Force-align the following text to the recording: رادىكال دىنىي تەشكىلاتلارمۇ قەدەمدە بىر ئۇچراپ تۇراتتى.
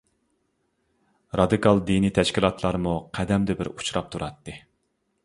رادىكال 1.39 1.83
دىنىي 1.89 2.13
تەشكىلاتلارمۇ 2.19 2.97
قەدەمدە 3.19 3.57
بىر 3.61 3.71
ئۇچراپ 3.75 4.11
تۇراتتى. 4.17 4.57